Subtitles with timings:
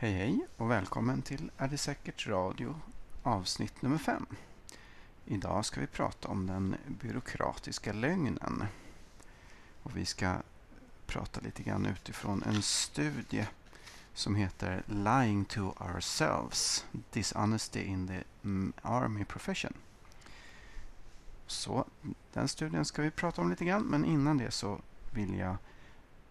[0.00, 2.80] Hej hej och välkommen till Är det säkert radio
[3.22, 4.26] avsnitt nummer 5.
[5.24, 8.64] Idag ska vi prata om den byråkratiska lögnen.
[9.82, 10.36] Och vi ska
[11.06, 13.46] prata lite grann utifrån en studie
[14.14, 18.22] som heter Lying to ourselves, Dishonesty in the
[18.82, 19.72] Army Profession.
[21.46, 21.84] Så
[22.32, 24.80] den studien ska vi prata om lite grann, men innan det så
[25.14, 25.56] vill jag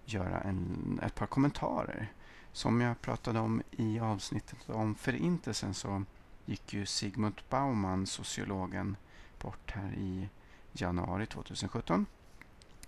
[0.05, 2.11] göra en, ett par kommentarer.
[2.58, 6.04] Som jag pratade om i avsnittet om Förintelsen så
[6.46, 8.96] gick ju Sigmund Baumann, sociologen,
[9.39, 10.29] bort här i
[10.71, 12.06] januari 2017.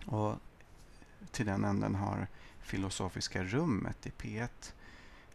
[0.06, 0.36] Och
[1.32, 2.28] till den änden har
[2.60, 4.74] Filosofiska rummet i P1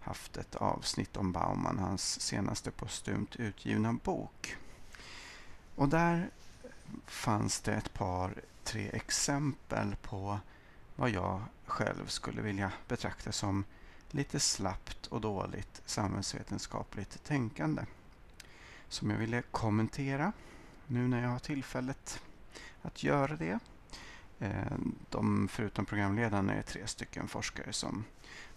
[0.00, 4.56] haft ett avsnitt om Baumann, hans senaste postumt utgivna bok.
[5.74, 6.30] Och där
[7.06, 10.38] fanns det ett par, tre exempel på
[10.96, 13.64] vad jag själv skulle vilja betrakta som
[14.14, 17.82] lite slappt och dåligt samhällsvetenskapligt tänkande
[18.88, 20.32] som jag ville kommentera
[20.86, 22.22] nu när jag har tillfället
[22.82, 23.58] att göra det.
[24.38, 24.78] Eh,
[25.10, 28.04] de, förutom programledarna är tre stycken forskare som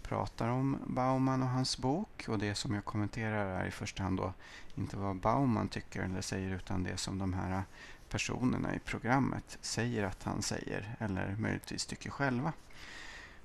[0.02, 4.16] pratar om Bauman och hans bok och det som jag kommenterar är i första hand
[4.16, 4.32] då
[4.74, 7.62] inte vad Bauman tycker eller säger utan det som de här
[8.08, 12.52] personerna i programmet säger att han säger eller möjligtvis tycker själva.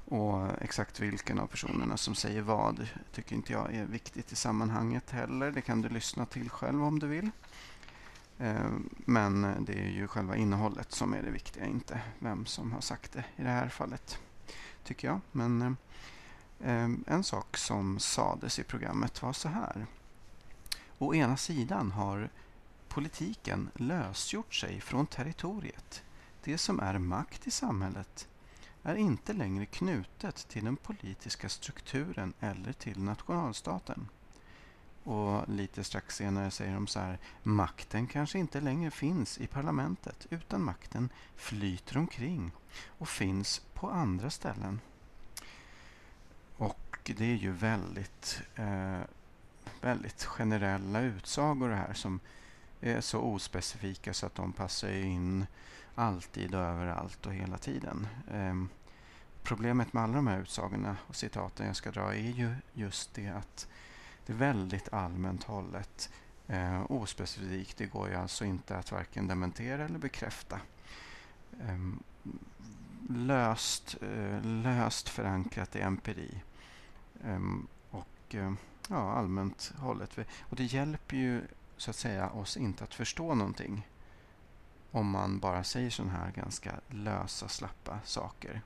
[0.05, 5.09] Och exakt vilken av personerna som säger vad tycker inte jag är viktigt i sammanhanget
[5.09, 5.51] heller.
[5.51, 7.31] Det kan du lyssna till själv om du vill.
[8.37, 12.81] Eh, men det är ju själva innehållet som är det viktiga, inte vem som har
[12.81, 14.19] sagt det i det här fallet,
[14.83, 15.21] tycker jag.
[15.31, 15.77] Men
[16.59, 19.85] eh, en sak som sades i programmet var så här.
[20.97, 22.29] Å ena sidan har
[22.87, 26.03] politiken lösgjort sig från territoriet,
[26.43, 28.27] det som är makt i samhället
[28.83, 34.09] är inte längre knutet till den politiska strukturen eller till nationalstaten.
[35.03, 40.27] Och lite strax senare säger de så här, makten kanske inte längre finns i parlamentet
[40.29, 42.51] utan makten flyter omkring
[42.87, 44.79] och finns på andra ställen.
[46.57, 49.01] Och det är ju väldigt, eh,
[49.81, 52.19] väldigt generella utsagor det här som
[52.81, 55.45] är så ospecifika så att de passar in
[55.95, 58.07] alltid och överallt och hela tiden.
[58.31, 58.55] Eh,
[59.43, 63.27] problemet med alla de här utsagorna och citaten jag ska dra är ju just det
[63.27, 63.67] att
[64.25, 66.09] det är väldigt allmänt hållet,
[66.47, 67.77] eh, ospecifikt.
[67.77, 70.59] Det går ju alltså inte att varken dementera eller bekräfta.
[71.61, 71.77] Eh,
[73.09, 76.41] löst, eh, löst förankrat i empiri
[77.23, 78.53] ehm, och eh,
[78.89, 80.17] ja, allmänt hållet.
[80.41, 81.41] Och det hjälper ju
[81.77, 83.87] så att säga oss inte att förstå någonting
[84.93, 88.61] om man bara säger sådana här ganska lösa, slappa saker.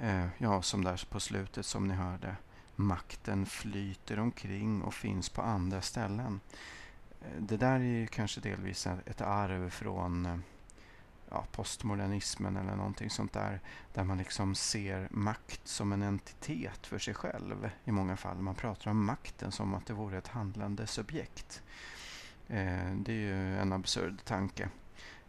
[0.00, 2.36] Eh, ja, som där på slutet som ni hörde.
[2.76, 6.40] Makten flyter omkring och finns på andra ställen.
[7.20, 10.38] Eh, det där är ju kanske delvis ett arv från eh,
[11.30, 13.60] ja, postmodernismen eller någonting sånt där.
[13.94, 18.36] Där man liksom ser makt som en entitet för sig själv i många fall.
[18.36, 21.62] Man pratar om makten som att det vore ett handlande subjekt.
[22.48, 24.68] Eh, det är ju en absurd tanke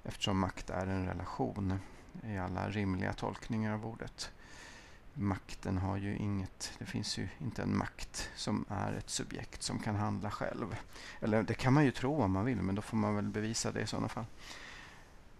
[0.08, 1.80] eftersom makt är en relation
[2.24, 4.32] i alla rimliga tolkningar av ordet.
[5.14, 9.80] Makten har ju inget, det finns ju inte en makt som är ett subjekt som
[9.80, 10.76] kan handla själv.
[11.20, 13.72] Eller det kan man ju tro om man vill, men då får man väl bevisa
[13.72, 14.26] det i sådana fall.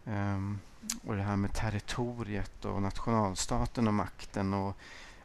[0.06, 0.60] Um,
[1.04, 4.78] och det här med territoriet och nationalstaten och makten och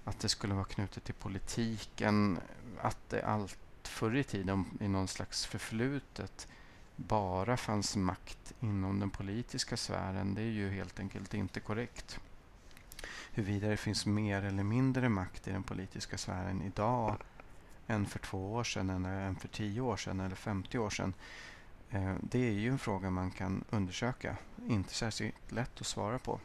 [0.05, 2.39] att det skulle vara knutet till politiken.
[2.81, 6.49] Att det allt förr i tiden i någon slags förflutet
[6.97, 10.35] bara fanns makt inom den politiska sfären.
[10.35, 12.21] Det är ju helt enkelt inte korrekt.
[13.33, 17.17] Huruvida det finns mer eller mindre makt i den politiska sfären idag
[17.87, 21.15] än för två år sedan, eller än för tio år sedan eller 50 år sedan.
[21.91, 24.37] Eh, det är ju en fråga man kan undersöka.
[24.67, 26.41] Inte särskilt lätt att svara på.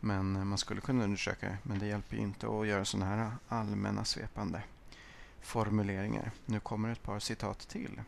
[0.00, 3.16] Men eh, man skulle kunna undersöka det, men det hjälper ju inte att göra sådana
[3.16, 4.62] här allmänna svepande
[5.40, 6.30] formuleringar.
[6.46, 8.00] Nu kommer ett par citat till.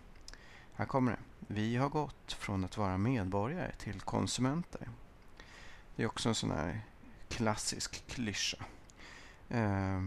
[0.76, 1.18] Här kommer det.
[1.54, 4.88] Vi har gått från att vara medborgare till konsumenter.
[5.96, 6.80] Det är också en sån här
[7.28, 8.64] klassisk klyscha.
[9.48, 10.00] Eh,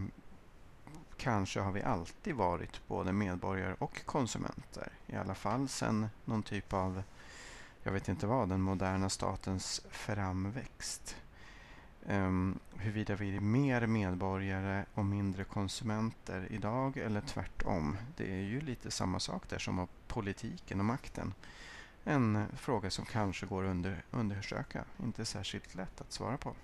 [1.16, 4.92] kanske har vi alltid varit både medborgare och konsumenter.
[5.06, 7.02] I alla fall sedan någon typ av,
[7.82, 11.16] jag vet inte vad, den moderna statens framväxt.
[12.06, 17.96] Um, huruvida vi är mer medborgare och mindre konsumenter idag eller tvärtom.
[18.16, 21.34] Det är ju lite samma sak där som politiken och makten.
[22.04, 24.84] En fråga som kanske går att under, undersöka.
[25.02, 26.54] Inte särskilt lätt att svara på.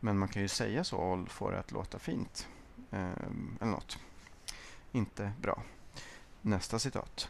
[0.00, 2.48] Men man kan ju säga så och få det att låta fint.
[2.90, 3.10] Eh,
[3.60, 3.98] eller något.
[4.92, 5.62] inte bra.
[6.42, 7.28] Nästa citat.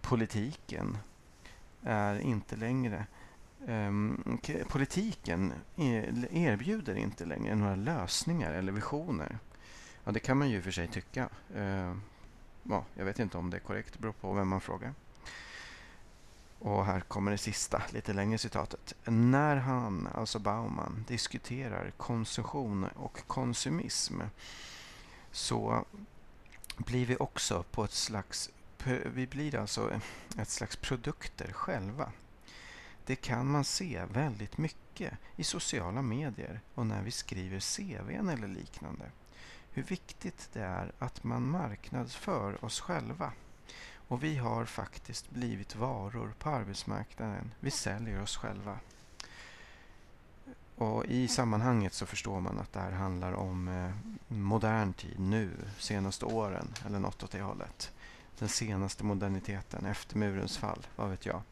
[0.00, 0.98] Politiken
[1.82, 3.06] är inte längre
[3.68, 4.38] Ehm,
[4.68, 9.38] politiken e, erbjuder inte längre några lösningar eller visioner.
[10.04, 11.28] Ja, det kan man ju för sig tycka.
[11.56, 12.02] Ehm,
[12.62, 14.94] ja, jag vet inte om det är korrekt, det beror på vem man frågar.
[16.58, 18.94] Och här kommer det sista, lite längre citatet.
[19.04, 24.20] När han, alltså Bauman, diskuterar konsumtion och konsumism
[25.30, 25.84] så
[26.76, 28.50] blir vi också på ett slags
[29.14, 30.00] vi blir alltså
[30.38, 32.12] ett slags produkter själva.
[33.06, 38.48] Det kan man se väldigt mycket i sociala medier och när vi skriver CVn eller
[38.48, 39.10] liknande.
[39.70, 43.32] Hur viktigt det är att man marknadsför oss själva.
[44.08, 47.50] Och vi har faktiskt blivit varor på arbetsmarknaden.
[47.60, 48.78] Vi säljer oss själva.
[50.76, 53.90] Och I sammanhanget så förstår man att det här handlar om eh,
[54.28, 57.92] modern tid nu, senaste åren eller något åt det hållet.
[58.38, 61.42] Den senaste moderniteten efter murens fall, vad vet jag.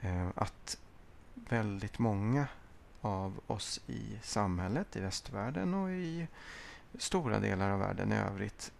[0.00, 0.78] Eh, att
[1.34, 2.46] väldigt många
[3.00, 6.26] av oss i samhället, i västvärlden och i
[6.98, 8.72] stora delar av världen i övrigt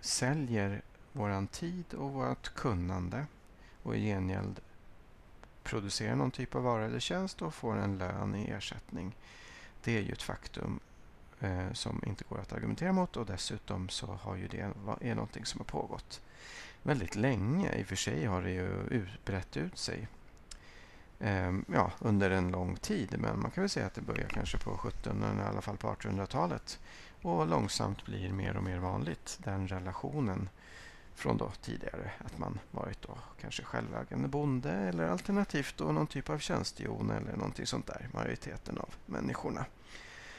[0.00, 0.82] säljer
[1.12, 3.26] våran tid och vårt kunnande
[3.82, 4.60] och i gengäld
[5.62, 9.16] producerar någon typ av vara eller tjänst och får en lön i ersättning.
[9.84, 10.80] Det är ju ett faktum
[11.40, 14.60] eh, som inte går att argumentera mot och dessutom så har ju det
[15.00, 16.20] är någonting som har pågått
[16.82, 17.72] väldigt länge.
[17.78, 20.08] I och för sig har det ju brett ut sig
[21.20, 24.58] Ehm, ja, under en lång tid men man kan väl säga att det börjar kanske
[24.58, 26.78] på 1700 i alla fall på 1800-talet
[27.22, 30.48] och långsamt blir mer och mer vanligt den relationen
[31.14, 36.30] från då tidigare att man varit då kanske självägande bonde eller alternativt då någon typ
[36.30, 39.60] av tjänstehjon eller någonting sånt där, majoriteten av människorna.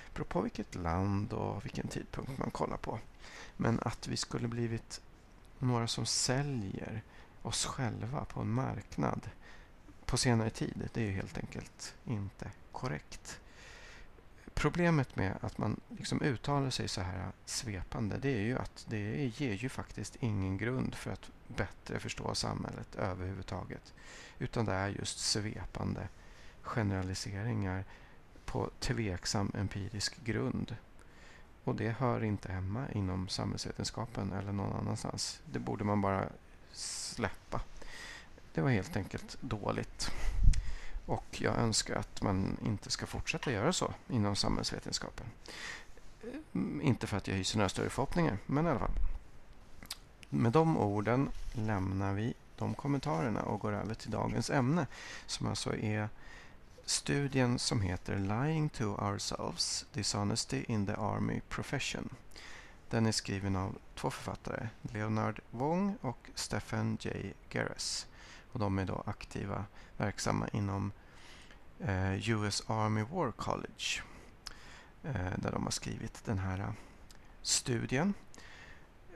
[0.06, 3.00] Det beror på vilket land och vilken tidpunkt man kollar på.
[3.58, 5.02] Men att vi skulle blivit
[5.60, 7.02] några som säljer
[7.42, 9.30] oss själva på en marknad
[10.08, 13.40] på senare tid, det är ju helt enkelt inte korrekt.
[14.54, 19.26] Problemet med att man liksom uttalar sig så här svepande det är ju att det
[19.26, 23.94] ger ju faktiskt ingen grund för att bättre förstå samhället överhuvudtaget.
[24.40, 26.08] Utan det är just svepande
[26.62, 27.86] generaliseringar
[28.46, 30.76] på tveksam empirisk grund.
[31.64, 35.42] Och det hör inte hemma inom samhällsvetenskapen eller någon annanstans.
[35.52, 36.30] Det borde man bara
[36.72, 37.62] släppa.
[38.58, 40.12] Det var helt enkelt dåligt.
[41.06, 45.26] Och jag önskar att man inte ska fortsätta göra så inom samhällsvetenskapen.
[46.54, 48.92] Mm, inte för att jag hyser några större förhoppningar, men i alla fall.
[50.30, 54.88] Med de orden lämnar vi de kommentarerna och går över till dagens ämne
[55.26, 56.10] som alltså är
[56.86, 62.10] studien som heter Lying to ourselves, Dishonesty in the Army Profession.
[62.90, 67.34] Den är skriven av två författare, Leonard Wong och Stephen J.
[67.50, 68.08] Gerres.
[68.52, 69.66] Och de är då aktiva,
[69.98, 70.92] verksamma inom
[71.80, 74.02] eh, US Army War College.
[75.04, 76.72] Eh, där de har skrivit den här eh,
[77.42, 78.14] studien.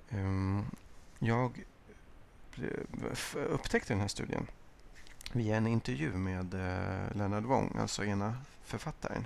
[0.09, 0.65] Um,
[1.19, 1.63] jag
[2.57, 4.47] eh, upptäckte den här studien
[5.31, 9.25] via en intervju med eh, Leonard Wong, alltså ena författaren,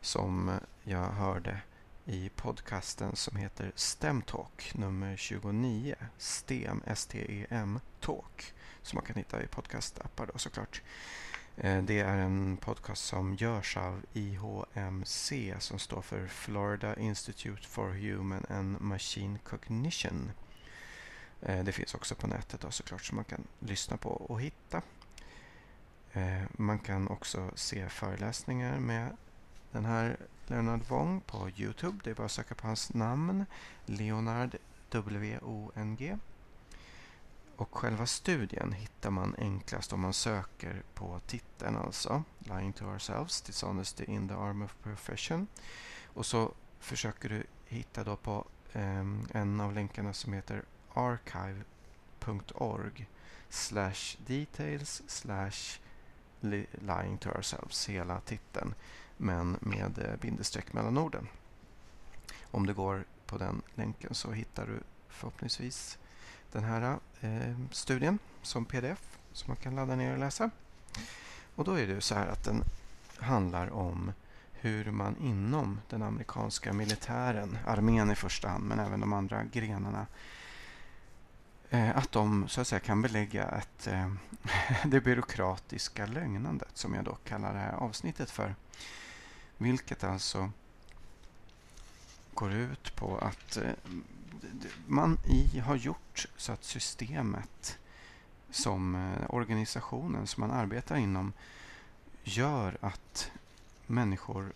[0.00, 0.50] som
[0.82, 1.60] jag hörde
[2.08, 5.94] i podcasten som heter STEM Talk nummer 29.
[6.18, 10.82] STEM, S-T-E-M Talk, som man kan hitta i podcastappar då såklart.
[11.56, 17.90] Eh, det är en podcast som görs av IHMC som står för Florida Institute for
[17.90, 20.30] Human and Machine Cognition.
[21.42, 24.82] Eh, det finns också på nätet då såklart som man kan lyssna på och hitta.
[26.12, 29.16] Eh, man kan också se föreläsningar med
[29.72, 31.98] den här Leonard Wong på Youtube.
[32.04, 33.44] Det är bara att söka på hans namn,
[33.86, 34.56] Leonard
[34.90, 36.18] W-O-N-G.
[37.56, 42.22] Och själva studien hittar man enklast om man söker på titeln alltså.
[42.38, 45.46] Lying to ourselves, Dishonesty in the arm of profession.
[46.04, 50.62] Och så försöker du hitta då på um, en av länkarna som heter
[50.94, 51.66] archive.org
[53.48, 55.80] slash details slash
[56.80, 58.74] lying to ourselves, hela titeln,
[59.16, 61.28] men med eh, bindestreck mellan orden.
[62.50, 65.98] Om du går på den länken så hittar du förhoppningsvis
[66.52, 70.50] den här eh, studien som pdf som man kan ladda ner och läsa.
[71.54, 72.64] Och då är det så här att den
[73.18, 74.12] handlar om
[74.52, 80.06] hur man inom den amerikanska militären, armén i första hand, men även de andra grenarna,
[81.70, 84.12] eh, att de så att säga kan belägga att eh,
[84.84, 88.54] det byråkratiska lögnandet, som jag då kallar det här avsnittet för.
[89.58, 90.50] Vilket alltså
[92.34, 93.72] går ut på att eh,
[94.86, 97.78] man i har gjort så att systemet
[98.50, 101.32] som eh, organisationen som man arbetar inom
[102.24, 103.30] gör att
[103.86, 104.52] människor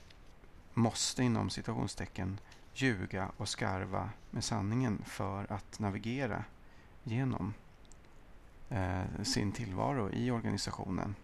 [0.75, 2.39] måste inom citationstecken
[2.75, 6.45] ljuga och skarva med sanningen för att navigera
[7.05, 7.55] genom
[8.69, 11.15] eh, sin tillvaro i organisationen.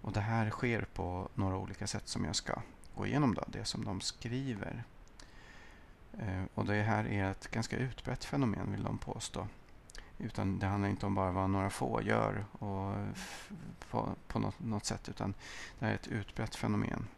[0.00, 2.62] Och Det här sker på några olika sätt som jag ska
[2.98, 3.34] gå igenom.
[3.34, 4.84] Då, det som de skriver.
[6.18, 9.48] Eh, och Det här är ett ganska utbrett fenomen vill de påstå.
[10.18, 12.94] Utan det handlar inte om bara vad några få gör och
[13.90, 15.34] på, på något, något, sätt utan
[15.78, 17.08] det här är ett utbrett fenomen.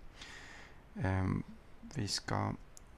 [1.02, 1.42] Ehm,
[1.80, 2.52] vi ska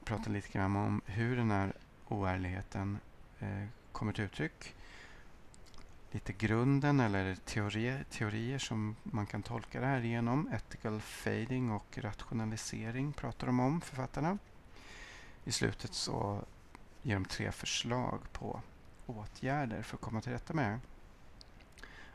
[0.05, 1.73] prata lite grann om hur den här
[2.09, 2.99] oärligheten
[3.39, 4.75] eh, kommer till uttryck.
[6.15, 10.49] Lite grunden eller teorier, teorier som man kan tolka det här genom.
[10.53, 14.39] Ethical fading och rationalisering pratar de om, författarna.
[15.45, 16.45] I slutet så
[17.03, 18.61] ger de tre förslag på
[19.07, 20.81] åtgärder för att komma till rätta med det.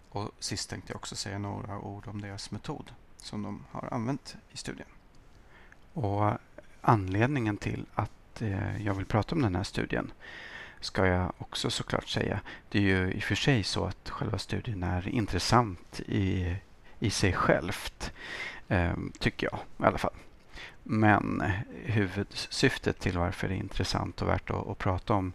[0.09, 4.37] Och sist tänkte jag också säga några ord om deras metod som de har använt
[4.51, 4.89] i studien.
[5.93, 6.37] Och
[6.81, 10.11] anledningen till att eh, jag vill prata om den här studien
[10.79, 12.39] ska jag också såklart säga.
[12.69, 16.55] Det är ju i och för sig så att själva studien är intressant i,
[16.99, 18.11] i sig självt,
[18.67, 20.13] eh, tycker jag i alla fall.
[20.83, 21.43] Men
[21.85, 25.33] huvudsyftet till varför det är intressant och värt att, att, prata om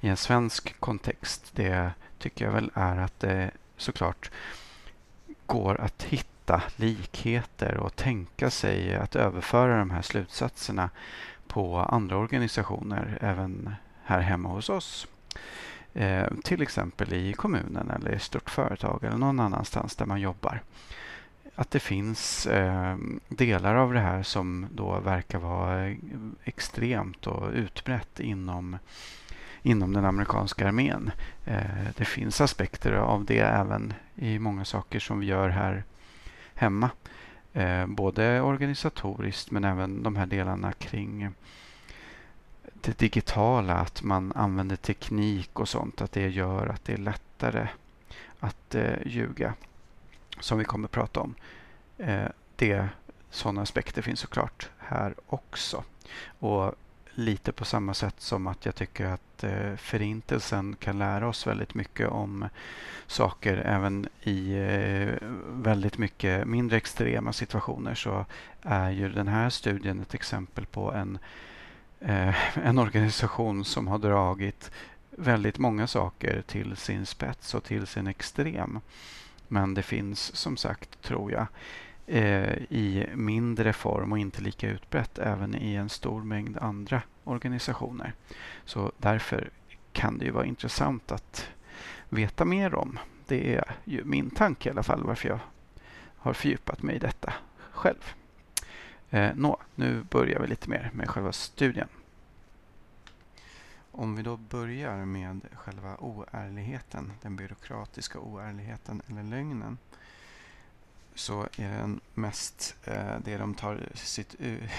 [0.00, 4.30] i en svensk kontext, det tycker jag väl är att det såklart
[5.46, 10.90] går att hitta likheter och tänka sig att överföra de här slutsatserna
[11.46, 13.74] på andra organisationer, även
[14.04, 15.06] här hemma hos oss.
[15.94, 20.20] Eh, till exempel i kommunen eller i ett stort företag eller någon annanstans där man
[20.20, 20.60] jobbar
[21.54, 22.96] att det finns eh,
[23.28, 25.94] delar av det här som då verkar vara
[26.44, 28.78] extremt och utbrett inom,
[29.62, 31.10] inom den amerikanska armén.
[31.44, 35.84] Eh, det finns aspekter av det även i många saker som vi gör här
[36.54, 36.90] hemma.
[37.52, 41.34] Eh, både organisatoriskt men även de här delarna kring
[42.84, 47.68] det digitala, att man använder teknik och sånt, att det gör att det är lättare
[48.40, 49.54] att eh, ljuga
[50.40, 51.34] som vi kommer att prata om.
[51.98, 52.88] Eh, det,
[53.30, 55.84] sådana aspekter finns såklart här också.
[56.38, 56.74] Och
[57.14, 61.74] lite på samma sätt som att jag tycker att eh, Förintelsen kan lära oss väldigt
[61.74, 62.48] mycket om
[63.06, 68.26] saker även i eh, väldigt mycket mindre extrema situationer så
[68.62, 71.18] är ju den här studien ett exempel på en,
[72.06, 74.70] eh, en organisation som har dragit
[75.10, 78.80] väldigt många saker till sin spets och till sin extrem.
[79.48, 81.46] Men det finns som sagt, tror jag,
[82.06, 88.12] eh, i mindre form och inte lika utbrett även i en stor mängd andra organisationer.
[88.64, 89.50] Så därför
[89.92, 91.48] kan det ju vara intressant att
[92.08, 92.98] veta mer om.
[93.26, 95.38] Det är ju min tanke i alla fall varför jag
[96.16, 97.32] har fördjupat mig i detta
[97.72, 98.14] själv.
[99.14, 101.88] Eh, nå, nu börjar vi lite mer med själva studien.
[103.90, 109.78] Om vi då börjar med själva oärligheten, den byråkratiska oärligheten eller lögnen,
[111.14, 114.34] så är den mest, eh, det de tar sitt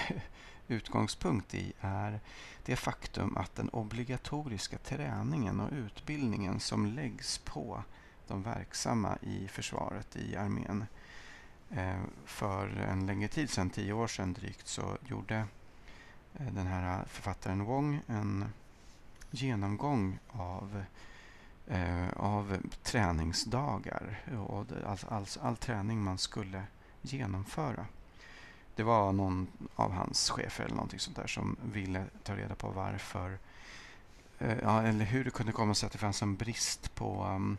[0.68, 2.20] utgångspunkt i är
[2.64, 7.82] det faktum att den obligatoriska träningen och utbildningen som läggs på
[8.26, 10.86] de verksamma i försvaret, i armén.
[11.70, 15.36] Eh, för en längre tid sedan, tio år sedan drygt, så gjorde
[16.34, 18.44] eh, den här författaren Wong en
[19.30, 20.84] genomgång av,
[21.66, 24.18] eh, av träningsdagar
[24.48, 26.62] och all, all, all träning man skulle
[27.02, 27.86] genomföra.
[28.74, 32.68] Det var någon av hans chefer eller någonting sånt där som ville ta reda på
[32.68, 33.38] varför
[34.38, 37.58] ja, eller hur det kunde komma sig att det fanns en brist på um,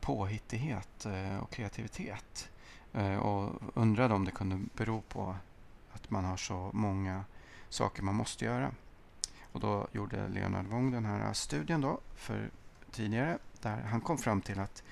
[0.00, 2.48] påhittighet uh, och kreativitet.
[2.92, 5.36] Eh, och undrade om det kunde bero på
[5.92, 7.24] att man har så många
[7.68, 8.70] saker man måste göra.
[9.52, 12.50] Och då gjorde Leonard Wong den här studien då för
[12.90, 14.82] tidigare där han kom fram till att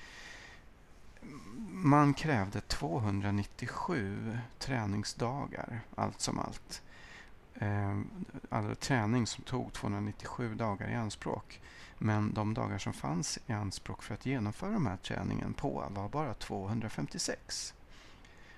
[1.70, 6.82] man krävde 297 träningsdagar allt som allt.
[7.60, 8.04] All
[8.48, 11.60] alltså träning som tog 297 dagar i anspråk.
[11.98, 16.08] Men de dagar som fanns i anspråk för att genomföra den här träningen på var
[16.08, 17.74] bara 256.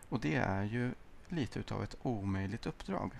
[0.09, 0.93] Och det är ju
[1.29, 3.12] lite utav ett omöjligt uppdrag.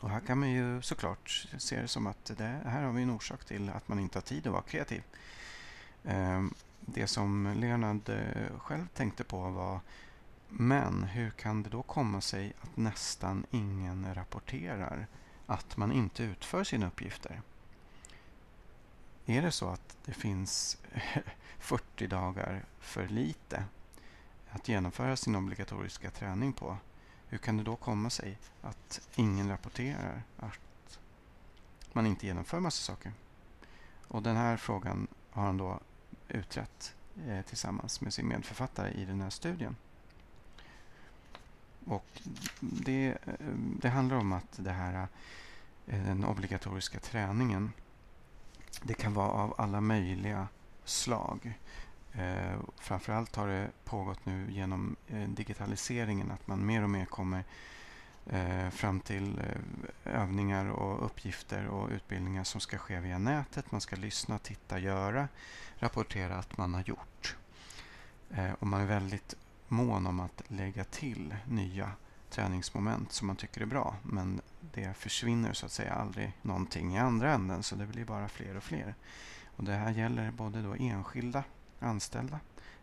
[0.00, 3.10] Och här kan man ju såklart se det som att det, här har vi en
[3.10, 5.02] orsak till att man inte har tid att vara kreativ.
[6.04, 9.80] Ehm, det som Leonard eh, själv tänkte på var
[10.48, 15.06] men hur kan det då komma sig att nästan ingen rapporterar
[15.46, 17.42] att man inte utför sina uppgifter?
[19.26, 20.78] är det så att det finns
[21.58, 23.64] 40 dagar för lite
[24.50, 26.76] att genomföra sin obligatoriska träning på,
[27.28, 30.98] hur kan det då komma sig att ingen rapporterar att
[31.92, 33.12] man inte genomför massa saker?
[34.08, 35.80] Och den här frågan har han då
[36.28, 36.94] utrett
[37.26, 39.76] eh, tillsammans med sin medförfattare i den här studien.
[41.84, 42.22] Och
[42.60, 43.34] det, eh,
[43.80, 45.08] det handlar om att det här,
[45.86, 47.72] eh, den obligatoriska träningen
[48.82, 50.48] det kan vara av alla möjliga
[50.84, 51.58] slag.
[52.12, 57.44] Eh, framförallt har det pågått nu genom eh, digitaliseringen att man mer och mer kommer
[58.26, 63.72] eh, fram till eh, övningar och uppgifter och utbildningar som ska ske via nätet.
[63.72, 65.28] Man ska lyssna, titta, göra,
[65.76, 67.36] rapportera att man har gjort.
[68.30, 69.34] Eh, och man är väldigt
[69.68, 71.92] mån om att lägga till nya
[72.30, 73.96] träningsmoment som man tycker är bra.
[74.02, 78.28] Men det försvinner så att säga aldrig någonting i andra änden så det blir bara
[78.28, 78.94] fler och fler.
[79.56, 81.44] Och det här gäller både då enskilda
[81.80, 82.40] anställda,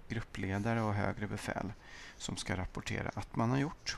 [0.08, 1.74] gruppledare och högre befäl
[2.18, 3.98] som ska rapportera att man har gjort.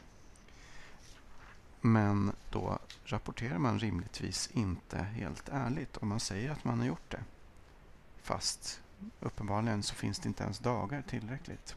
[1.82, 7.12] Men då rapporterar man rimligtvis inte helt ärligt om man säger att man har gjort
[7.12, 7.24] det.
[8.22, 8.82] Fast
[9.20, 11.76] uppenbarligen så finns det inte ens dagar tillräckligt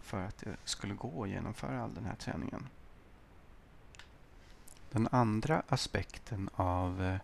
[0.00, 2.68] för att det skulle gå att genomföra all den här träningen.
[4.90, 7.16] Den andra aspekten av eh,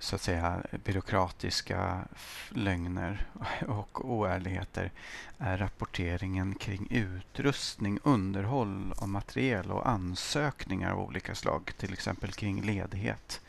[0.00, 2.04] så att säga byråkratiska
[2.48, 3.26] lögner
[3.68, 4.90] och oärligheter
[5.38, 12.62] är rapporteringen kring utrustning, underhåll av materiel och ansökningar av olika slag, till exempel kring
[12.62, 13.40] ledighet.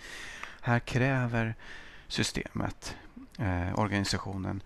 [0.62, 1.56] Här kräver
[2.08, 2.96] systemet,
[3.40, 4.64] eh, organisationen,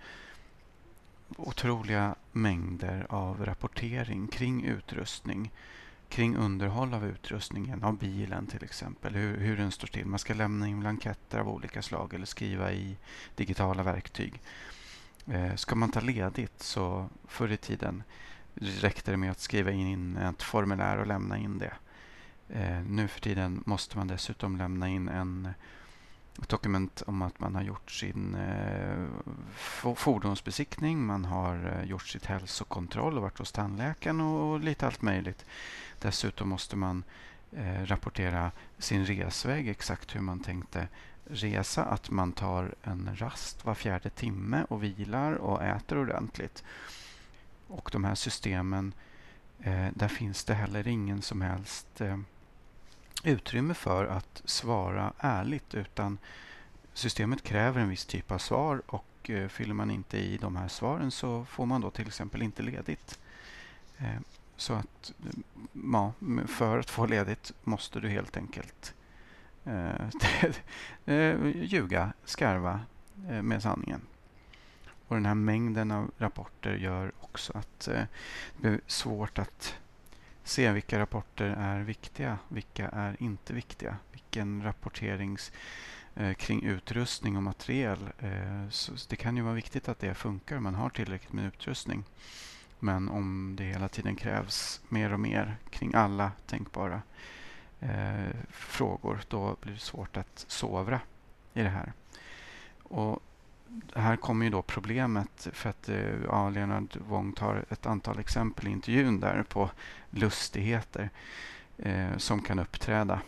[1.38, 5.52] otroliga mängder av rapportering kring utrustning
[6.10, 10.06] kring underhåll av utrustningen, av bilen till exempel, hur, hur den står till.
[10.06, 12.98] Man ska lämna in blanketter av olika slag eller skriva i
[13.36, 14.42] digitala verktyg.
[15.28, 18.04] Eh, ska man ta ledigt så förr i tiden
[18.56, 21.74] räckte det med att skriva in ett formulär och lämna in det.
[22.50, 25.50] Eh, nu för tiden måste man dessutom lämna in en
[26.42, 29.06] ett dokument om att man har gjort sin eh,
[29.96, 35.02] fordonsbesiktning, man har eh, gjort sitt hälsokontroll och varit hos tandläkaren och, och lite allt
[35.02, 35.46] möjligt.
[36.00, 37.04] Dessutom måste man
[37.52, 40.88] eh, rapportera sin resväg, exakt hur man tänkte
[41.26, 46.64] resa, att man tar en rast var fjärde timme och vilar och äter ordentligt.
[47.68, 48.94] Och de här systemen,
[49.60, 52.18] eh, där finns det heller ingen som helst eh,
[53.26, 56.18] utrymme för att svara ärligt utan
[56.94, 60.68] systemet kräver en viss typ av svar och eh, fyller man inte i de här
[60.68, 63.20] svaren så får man då till exempel inte ledigt.
[63.98, 64.20] Eh,
[64.56, 65.40] så att eh,
[65.92, 66.14] ja,
[66.48, 68.94] för att få ledigt måste du helt enkelt
[69.66, 70.10] eh,
[71.16, 72.80] eh, ljuga, skarva
[73.30, 74.02] eh, med sanningen.
[75.08, 78.04] Och Den här mängden av rapporter gör också att eh,
[78.58, 79.76] det blir svårt att
[80.46, 83.98] se vilka rapporter är viktiga, vilka är inte viktiga.
[84.12, 85.52] Vilken rapporterings
[86.16, 88.10] eh, kring utrustning och materiel.
[88.20, 92.04] Eh, så det kan ju vara viktigt att det funkar, man har tillräckligt med utrustning.
[92.80, 97.02] Men om det hela tiden krävs mer och mer kring alla tänkbara
[97.80, 101.02] eh, frågor, då blir det svårt att sovra
[101.54, 101.94] i det här.
[102.84, 103.24] Och
[103.96, 108.68] här kommer ju då problemet för att eh, ja, Leonard Wong tar ett antal exempel
[108.68, 109.70] i intervjun där på
[110.10, 111.10] lustigheter
[111.78, 113.22] eh, som kan uppträda.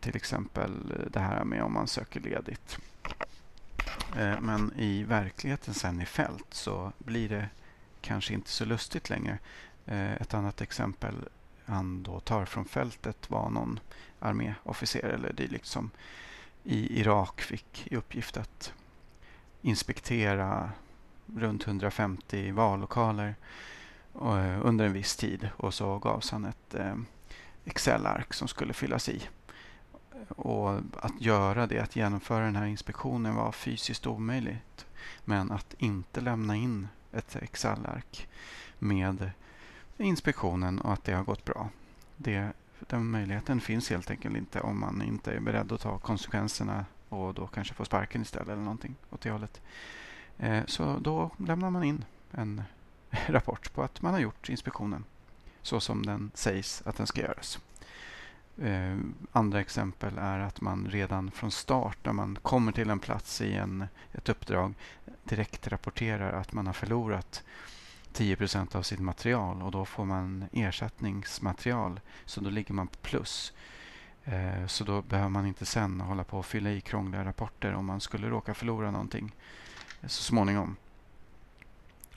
[0.00, 0.72] Till exempel
[1.10, 2.78] det här med om man söker ledigt.
[4.16, 7.48] Eh, men i verkligheten sen i fält så blir det
[8.00, 9.38] kanske inte så lustigt längre.
[9.86, 11.14] Eh, ett annat exempel
[11.64, 13.80] han då tar från fältet var någon
[14.18, 15.90] arméofficer eller dylikt som
[16.64, 18.72] i Irak fick i uppgift att
[19.64, 20.70] inspektera
[21.36, 23.34] runt 150 vallokaler
[24.14, 26.94] eh, under en viss tid och så gavs han ett eh,
[27.64, 29.28] Excel-ark som skulle fyllas i.
[30.28, 34.86] Och att göra det, att genomföra den här inspektionen var fysiskt omöjligt.
[35.24, 38.28] Men att inte lämna in ett Excel-ark
[38.78, 39.30] med
[39.96, 41.68] inspektionen och att det har gått bra.
[42.16, 46.84] Det, den möjligheten finns helt enkelt inte om man inte är beredd att ta konsekvenserna
[47.14, 49.60] och då kanske få sparken istället eller någonting åt det hållet.
[50.38, 52.62] Eh, så då lämnar man in en
[53.26, 55.04] rapport på att man har gjort inspektionen
[55.62, 57.58] så som den sägs att den ska göras.
[58.58, 58.96] Eh,
[59.32, 63.54] andra exempel är att man redan från start när man kommer till en plats i
[63.54, 64.74] en, ett uppdrag
[65.24, 67.42] direkt rapporterar att man har förlorat
[68.12, 72.00] 10% av sitt material och då får man ersättningsmaterial.
[72.24, 73.52] Så då ligger man på plus.
[74.24, 77.86] Eh, så då behöver man inte sen hålla på och fylla i krångliga rapporter om
[77.86, 79.32] man skulle råka förlora någonting
[80.02, 80.76] eh, så småningom.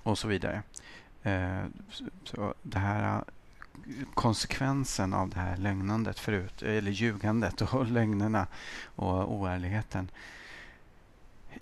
[0.04, 0.64] Och så vidare.
[1.24, 1.66] Eh,
[2.24, 3.22] så det här eh,
[4.14, 8.48] konsekvensen av det här lögnandet förut, eh, eller ljugandet och lögnerna
[8.96, 10.12] och oärligheten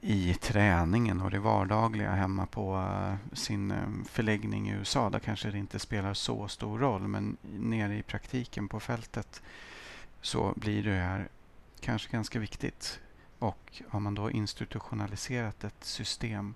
[0.01, 2.87] i träningen och det vardagliga hemma på
[3.33, 3.73] sin
[4.09, 5.09] förläggning i USA.
[5.09, 9.41] Där kanske det inte spelar så stor roll men nere i praktiken på fältet
[10.21, 11.29] så blir det här
[11.79, 12.99] kanske ganska viktigt.
[13.39, 16.55] Och har man då institutionaliserat ett system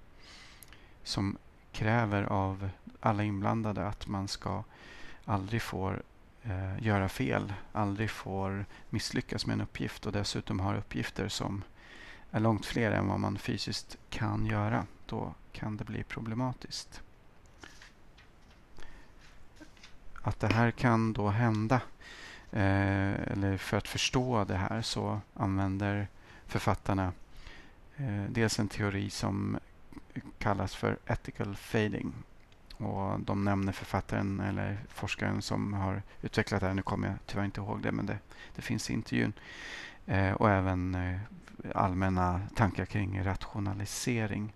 [1.04, 1.38] som
[1.72, 2.70] kräver av
[3.00, 4.64] alla inblandade att man ska
[5.26, 6.04] aldrig får
[6.44, 11.64] eh, göra fel, aldrig får misslyckas med en uppgift och dessutom har uppgifter som
[12.32, 17.02] är långt fler än vad man fysiskt kan göra, då kan det bli problematiskt.
[20.22, 21.82] Att det här kan då hända
[22.52, 26.08] Eh, eller för att förstå det här så använder
[26.48, 27.12] författarna
[27.98, 29.60] eh, dels en teori som
[30.38, 32.14] kallas för ethical fading.
[32.78, 36.74] Och de nämner författaren eller forskaren som har utvecklat det här.
[36.74, 38.18] Nu kommer jag tyvärr inte ihåg det, men det,
[38.56, 39.34] det finns i intervjun.
[40.06, 41.20] Eh, och även eh,
[41.76, 44.54] allmänna tankar kring rationalisering.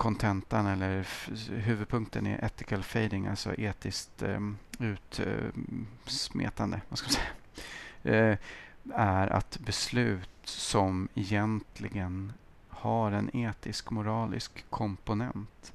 [0.00, 1.06] Kontentan eller
[1.50, 8.38] huvudpunkten i ethical fading, alltså etiskt ehm, um, utsmetande, ehm, vad ska man säga, uh,
[8.94, 12.32] är att beslut som egentligen
[12.68, 15.72] har en etisk moralisk komponent,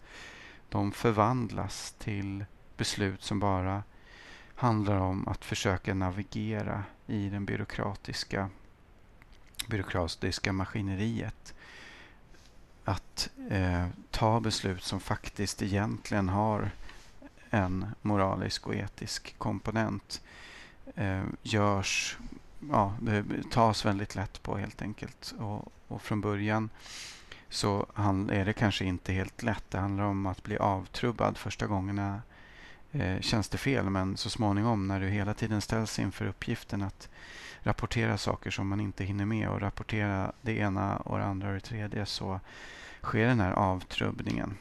[0.70, 2.46] de förvandlas till
[2.78, 3.84] beslut som bara
[4.56, 8.50] handlar om att försöka navigera i den byråkratiska,
[9.68, 11.54] byråkratiska maskineriet
[12.86, 16.70] att eh, ta beslut som faktiskt egentligen har
[17.50, 20.22] en moralisk och etisk komponent
[20.96, 22.18] eh, görs,
[22.72, 25.34] ja, det tas väldigt lätt på helt enkelt.
[25.40, 26.70] Och, och från början
[27.50, 27.86] så
[28.32, 29.64] är det kanske inte helt lätt.
[29.70, 32.22] Det handlar om att bli avtrubbad första gångerna
[33.00, 37.10] eh, känns det fel men så småningom när du hela tiden ställs inför uppgiften att
[37.60, 41.54] rapportera saker som man inte hinner med och rapportera det ena och det andra och
[41.54, 42.40] det tredje så
[43.02, 44.58] sker den här avtrubbningen.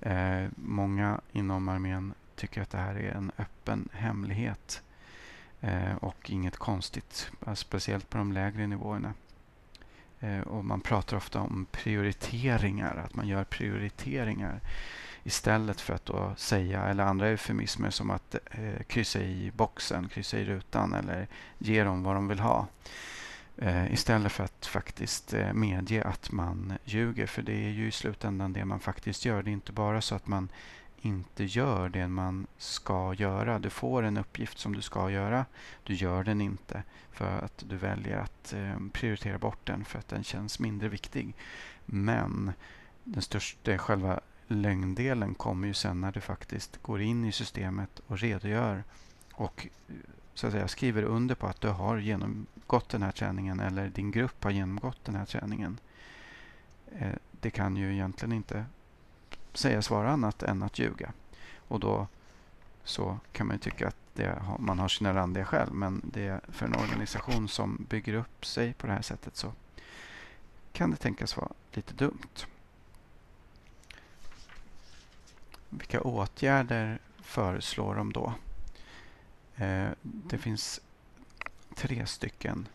[0.00, 4.82] Eh, många inom armén tycker att det här är en öppen hemlighet
[5.60, 9.14] eh, och inget konstigt, eh, speciellt på de lägre nivåerna.
[10.20, 14.60] Eh, och Man pratar ofta om prioriteringar, att man gör prioriteringar
[15.24, 20.38] istället för att då säga, eller andra eufemismer som att eh, kryssa i boxen, kryssa
[20.38, 21.26] i rutan eller
[21.58, 22.66] ge dem vad de vill ha.
[23.56, 27.26] Eh, istället för att faktiskt eh, medge att man ljuger.
[27.26, 29.42] För det är ju i slutändan det man faktiskt gör.
[29.42, 30.48] Det är inte bara så att man
[31.00, 33.58] inte gör det man ska göra.
[33.58, 35.46] Du får en uppgift som du ska göra.
[35.84, 40.08] Du gör den inte för att du väljer att eh, prioritera bort den för att
[40.08, 41.34] den känns mindre viktig.
[41.86, 42.52] Men
[43.04, 48.18] den största, själva lögndelen kommer ju sen när du faktiskt går in i systemet och
[48.18, 48.84] redogör
[49.32, 49.94] och eh,
[50.34, 54.10] så att säga, skriver under på att du har genomgått den här träningen eller din
[54.10, 55.78] grupp har genomgått den här träningen.
[56.98, 58.64] Eh, det kan ju egentligen inte
[59.54, 61.12] sägas vara annat än att ljuga.
[61.68, 62.06] Och då
[62.84, 66.74] så kan man tycka att det, man har sina randiga skäl men det, för en
[66.74, 69.52] organisation som bygger upp sig på det här sättet så
[70.72, 72.46] kan det tänkas vara lite dumt.
[75.68, 78.34] Vilka åtgärder föreslår de då?
[79.56, 80.80] Eh, det finns
[81.74, 82.68] tre stycken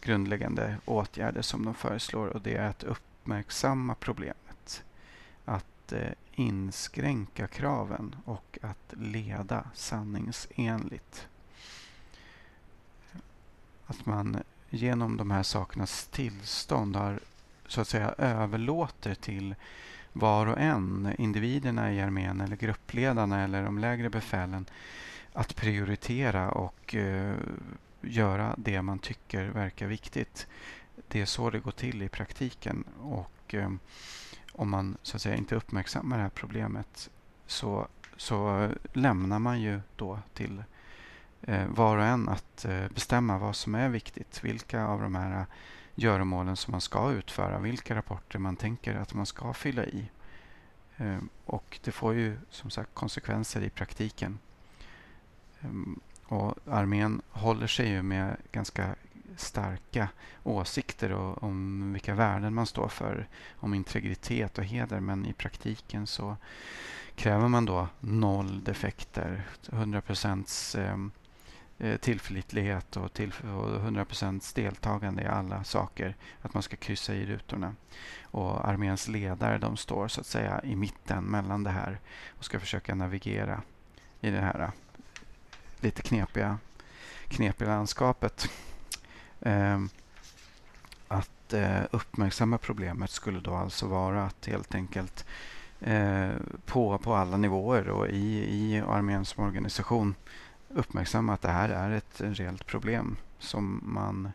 [0.00, 4.84] grundläggande åtgärder som de föreslår och det är att uppmärksamma problemet,
[5.44, 11.28] att eh, inskränka kraven och att leda sanningsenligt.
[13.86, 17.20] Att man genom de här sakernas tillstånd har
[17.66, 19.54] så att säga överlåter till
[20.18, 24.66] var och en, individerna i armén eller gruppledarna eller de lägre befälen
[25.32, 27.36] att prioritera och eh,
[28.00, 30.46] göra det man tycker verkar viktigt.
[31.08, 32.84] Det är så det går till i praktiken.
[33.00, 33.70] Och eh,
[34.52, 37.10] om man så att säga inte uppmärksammar det här problemet
[37.46, 40.62] så, så lämnar man ju då till
[41.42, 44.44] eh, var och en att eh, bestämma vad som är viktigt.
[44.44, 45.46] Vilka av de här
[45.96, 47.58] göromålen som man ska utföra.
[47.58, 50.10] Vilka rapporter man tänker att man ska fylla i.
[50.96, 54.38] Ehm, och det får ju som sagt konsekvenser i praktiken.
[55.60, 58.94] Ehm, och armén håller sig ju med ganska
[59.36, 60.08] starka
[60.42, 65.00] åsikter och, om vilka värden man står för, om integritet och heder.
[65.00, 66.36] Men i praktiken så
[67.14, 71.10] kräver man då noll defekter, 100 procents ehm,
[71.78, 76.16] Eh, tillförlitlighet och, till, och 100% deltagande i alla saker.
[76.42, 77.74] Att man ska kryssa i rutorna.
[78.22, 81.98] Och arméns ledare de står så att säga i mitten mellan det här
[82.38, 83.62] och ska försöka navigera
[84.20, 84.70] i det här eh,
[85.80, 86.58] lite knepiga,
[87.28, 88.50] knepiga landskapet.
[89.40, 89.80] Eh,
[91.08, 95.26] att eh, uppmärksamma problemet skulle då alltså vara att helt enkelt
[95.80, 96.30] eh,
[96.64, 100.14] på, på alla nivåer och i, i armén som organisation
[100.76, 104.30] uppmärksamma att det här är ett reellt problem som man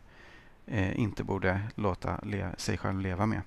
[0.66, 2.20] eh, inte borde låta
[2.56, 3.42] sig själv leva med.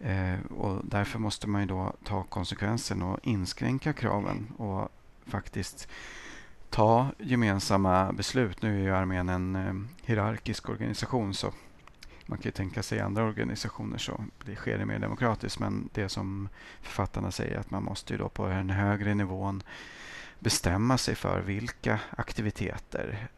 [0.00, 4.88] Eh, och därför måste man ju då ta konsekvensen och inskränka kraven och
[5.26, 5.88] faktiskt
[6.70, 8.62] ta gemensamma beslut.
[8.62, 9.74] Nu är ju armén en eh,
[10.06, 11.52] hierarkisk organisation så
[12.26, 16.08] man kan ju tänka sig andra organisationer så det sker det mer demokratiskt men det
[16.08, 16.48] som
[16.82, 19.62] författarna säger att man måste ju då på den högre nivån
[20.38, 23.28] bestämma sig för vilka aktiviteter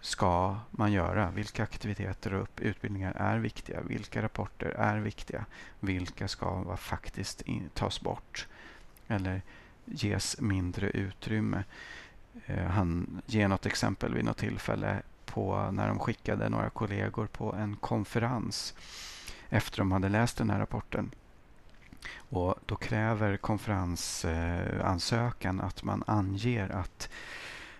[0.00, 1.30] ska man göra?
[1.30, 3.80] Vilka aktiviteter och utbildningar är viktiga?
[3.80, 5.44] Vilka rapporter är viktiga?
[5.80, 7.42] Vilka ska faktiskt
[7.74, 8.46] tas bort
[9.08, 9.42] eller
[9.84, 11.64] ges mindre utrymme?
[12.46, 17.52] Eh, han ger något exempel vid något tillfälle på när de skickade några kollegor på
[17.54, 18.74] en konferens
[19.48, 21.10] efter de hade läst den här rapporten.
[22.14, 27.08] Och Då kräver konferensansökan att man anger att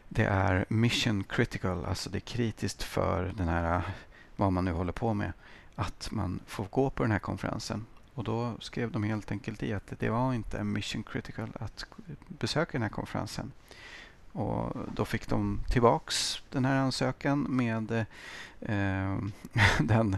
[0.09, 3.83] det är mission critical, alltså det är kritiskt för den här,
[4.37, 5.33] vad man nu håller på med,
[5.75, 7.87] att man får gå på den här konferensen.
[8.15, 11.85] Och Då skrev de helt enkelt i att det var inte mission critical att
[12.29, 13.53] besöka den här konferensen.
[14.33, 18.07] Och Då fick de tillbaks den här ansökan med
[18.61, 19.19] eh,
[19.81, 20.17] den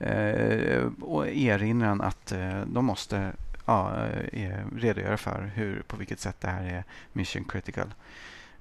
[0.00, 3.32] eh, och erinran att eh, de måste
[3.66, 7.94] ja, eh, eh, redogöra för hur, på vilket sätt det här är mission critical.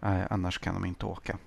[0.02, 1.38] Eh, annars kan de inte åka.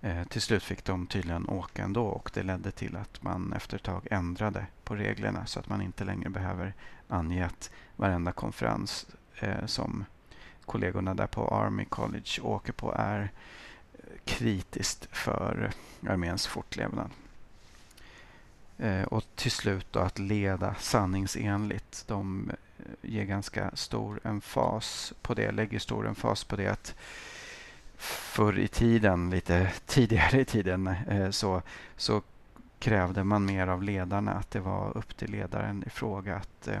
[0.00, 3.76] Eh, till slut fick de tydligen åka ändå och det ledde till att man efter
[3.76, 6.74] ett tag ändrade på reglerna så att man inte längre behöver
[7.08, 9.06] ange att varenda konferens
[9.38, 10.04] eh, som
[10.66, 13.30] kollegorna där på Army College åker på är
[14.24, 15.70] kritiskt för
[16.08, 17.10] arméns fortlevnad.
[18.82, 22.04] Eh, och till slut då att leda sanningsenligt.
[22.08, 26.94] De eh, ger ganska stor emfas på det, lägger stor emfas på det att
[27.96, 31.62] förr i tiden, lite tidigare i tiden, eh, så,
[31.96, 32.22] så
[32.78, 34.32] krävde man mer av ledarna.
[34.32, 36.80] Att det var upp till ledaren i fråga att eh,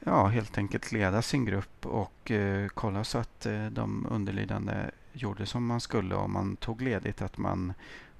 [0.00, 4.74] ja, helt enkelt leda sin grupp och eh, kolla så att eh, de underlydande
[5.12, 6.14] gjorde som man skulle.
[6.14, 7.72] Om man tog ledigt att man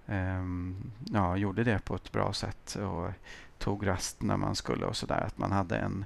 [0.07, 0.45] eh,
[1.13, 3.11] ja, gjorde det på ett bra sätt och
[3.59, 5.21] tog rast när man skulle och sådär.
[5.27, 6.05] Att man hade en,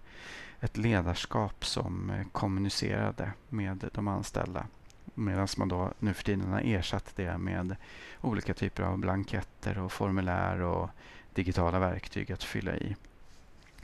[0.60, 4.66] ett ledarskap som eh, kommunicerade med de anställda.
[5.14, 7.76] Medan man då nu för tiden har ersatt det med
[8.20, 10.90] olika typer av blanketter och formulär och
[11.34, 12.96] digitala verktyg att fylla i.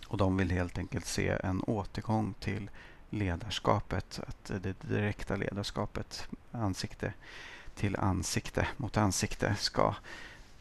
[0.07, 2.71] Och de vill helt enkelt se en återgång till
[3.11, 7.13] ledarskapet, att det direkta ledarskapet, ansikte
[7.75, 9.95] till ansikte mot ansikte, ska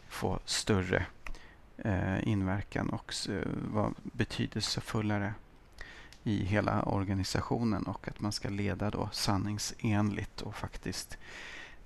[0.08, 1.06] få större
[1.78, 5.34] eh, inverkan och eh, vara betydelsefullare
[6.24, 11.18] i hela organisationen och att man ska leda då sanningsenligt och faktiskt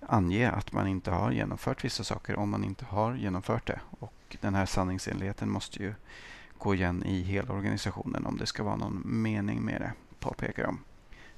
[0.02, 3.80] ange att man inte har genomfört vissa saker om man inte har genomfört det.
[4.00, 5.94] Och den här sanningsenligheten måste ju
[6.58, 10.80] gå igen i hela organisationen om det ska vara någon mening med det, påpekar de.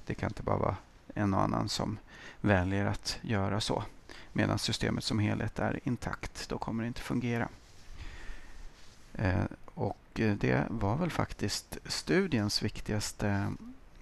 [0.05, 0.75] Det kan inte bara vara
[1.19, 1.97] en och annan som
[2.41, 3.83] väljer att göra så.
[4.33, 6.49] Medan systemet som helhet är intakt.
[6.49, 7.49] Då kommer det inte fungera.
[9.13, 13.53] Eh, och eh, det var väl faktiskt studiens viktigaste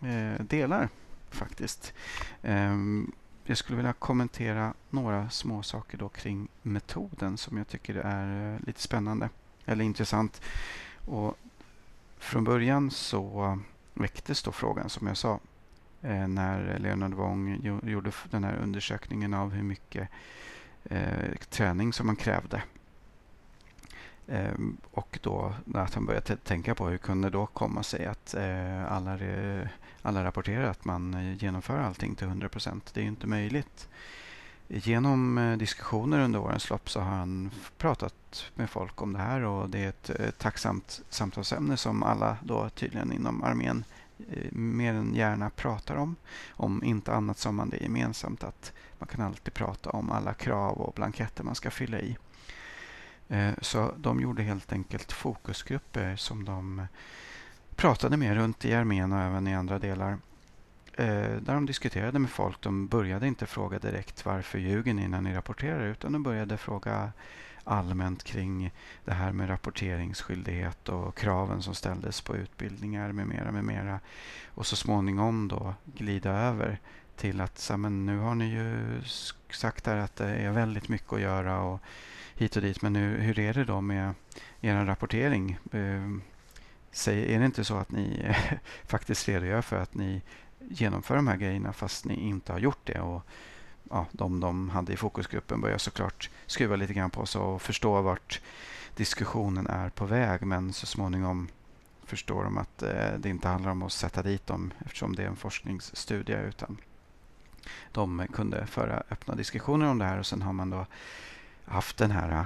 [0.02, 0.90] eh, delar.
[1.30, 1.94] faktiskt.
[2.42, 2.76] Eh,
[3.44, 8.60] jag skulle vilja kommentera några små saker då kring metoden som jag tycker är eh,
[8.66, 9.30] lite spännande
[9.66, 10.42] eller intressant.
[11.06, 11.38] Och
[12.18, 13.60] från början så
[13.94, 15.40] väcktes då frågan, som jag sa,
[16.08, 20.10] Eh, när Leonard Wong gjorde den här undersökningen av hur mycket
[20.84, 22.62] eh, träning som man krävde.
[24.28, 24.54] Eh,
[24.92, 29.20] och då att han började tänka på hur kunde då komma sig att eh, alla,
[30.02, 32.94] alla rapporterar att man genomför allting till 100 procent.
[32.94, 33.88] Det är ju inte möjligt.
[34.68, 39.42] Genom eh, diskussioner under årens lopp så har han pratat med folk om det här
[39.42, 43.97] och det är ett, ett tacksamt samtalsämne som alla då tydligen inom armén eh,
[44.32, 46.16] Eh, mer än gärna pratar om.
[46.50, 50.34] Om inte annat så har man det gemensamt att man kan alltid prata om alla
[50.34, 52.18] krav och blanketter man ska fylla i.
[53.28, 56.88] Eh, så de gjorde helt enkelt fokusgrupper som de
[57.76, 60.18] pratade med runt i armén och även i andra delar
[60.94, 62.62] eh, där de diskuterade med folk.
[62.62, 67.12] De började inte fråga direkt varför ljuger ni när ni rapporterar utan de började fråga
[67.68, 68.72] allmänt kring
[69.06, 74.00] det här med rapporteringsskyldighet och kraven som ställdes på utbildningar med mera, med mera.
[74.48, 76.80] Och så småningom då glida över
[77.16, 79.02] till att så, men nu har ni ju
[79.50, 81.82] sagt där att det är väldigt mycket att göra och
[82.36, 82.82] hit och dit.
[82.82, 84.14] Men nu, hur är det då med
[84.62, 85.58] er rapportering?
[85.72, 86.22] Ehm,
[86.92, 88.36] säg, är det inte så att ni
[88.86, 90.22] faktiskt redogör för att ni
[90.60, 93.00] genomför de här grejerna fast ni inte har gjort det?
[93.00, 93.26] Och
[93.92, 98.02] ja, de de hade i fokusgruppen börjar såklart skruva lite grann på sig och förstå
[98.02, 98.42] vart
[98.96, 100.42] diskussionen är på väg.
[100.46, 101.48] Men så småningom
[102.04, 105.28] förstår de att eh, det inte handlar om att sätta dit dem eftersom det är
[105.28, 106.78] en forskningsstudie utan
[107.92, 110.86] de kunde föra öppna diskussioner om det här och sen har man då
[111.66, 112.46] haft den här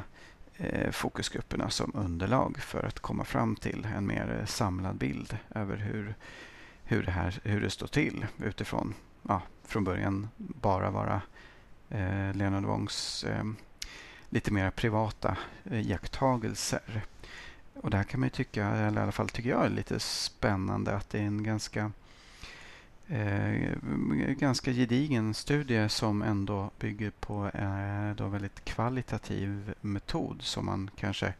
[0.58, 6.16] eh, fokusgrupperna som underlag för att komma fram till en mer samlad bild över hur,
[6.84, 8.94] hur, det, här, hur det står till utifrån
[9.28, 11.22] ja, från början bara vara
[11.90, 13.44] eh, Leonard Wongs eh,
[14.30, 17.02] lite mer privata eh, iakttagelser.
[17.82, 20.00] Och det här kan man ju tycka, eller i alla fall tycker jag är lite
[20.00, 21.92] spännande att det är en ganska
[23.08, 23.78] eh,
[24.40, 31.34] ganska gedigen studie som ändå bygger på en eh, väldigt kvalitativ metod som man kanske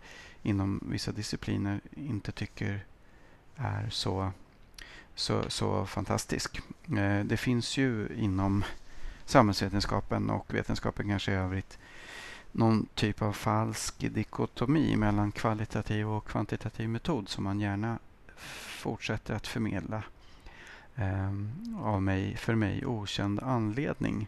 [0.44, 2.86] inom vissa discipliner inte tycker
[3.56, 4.32] är så
[5.16, 6.62] så, så fantastisk.
[6.98, 8.64] Eh, det finns ju inom
[9.26, 11.78] samhällsvetenskapen och vetenskapen kanske i övrigt
[12.52, 18.00] någon typ av falsk dikotomi mellan kvalitativ och kvantitativ metod som man gärna
[18.82, 20.04] fortsätter att förmedla
[20.96, 21.32] eh,
[21.80, 24.28] av mig, för mig okänd anledning.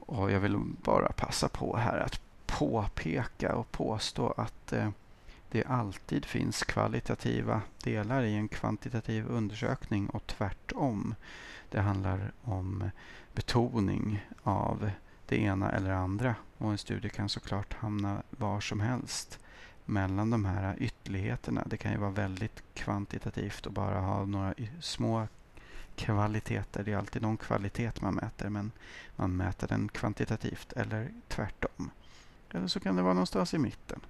[0.00, 4.90] Och Jag vill bara passa på här att påpeka och påstå att eh,
[5.50, 11.14] det alltid finns kvalitativa delar i en kvantitativ undersökning och tvärtom.
[11.70, 12.90] Det handlar om
[13.32, 14.90] betoning av
[15.26, 19.38] det ena eller andra och en studie kan såklart hamna var som helst
[19.84, 21.62] mellan de här ytterligheterna.
[21.66, 25.28] Det kan ju vara väldigt kvantitativt och bara ha några små
[25.96, 26.84] kvaliteter.
[26.84, 28.72] Det är alltid någon kvalitet man mäter men
[29.16, 31.90] man mäter den kvantitativt eller tvärtom.
[32.50, 34.00] Eller så kan det vara någonstans i mitten.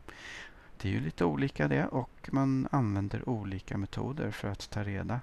[0.84, 5.20] Det är ju lite olika det och man använder olika metoder för att ta reda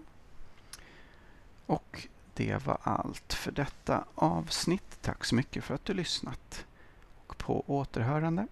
[1.65, 4.97] Och det var allt för detta avsnitt.
[5.01, 6.65] Tack så mycket för att du lyssnat
[7.27, 8.47] och på återhörande.